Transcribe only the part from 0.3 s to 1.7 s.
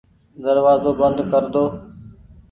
دروآزو بند ڪر دو۔